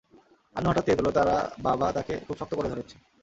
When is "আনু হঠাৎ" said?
0.55-0.83